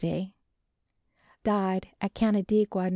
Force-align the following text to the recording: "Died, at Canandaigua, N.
"Died, 1.43 1.89
at 2.01 2.15
Canandaigua, 2.15 2.85
N. 2.85 2.89